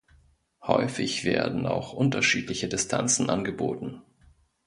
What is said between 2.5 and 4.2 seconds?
Distanzen angeboten.